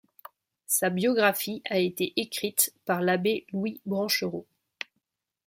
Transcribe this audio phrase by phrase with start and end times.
[0.65, 4.47] Sa biographie a été écrite par l'abbé Louis Branchereau.